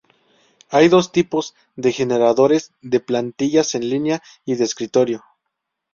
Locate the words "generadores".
1.91-2.71